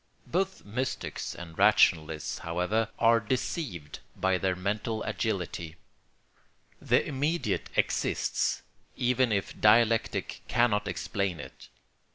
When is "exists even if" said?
7.75-9.61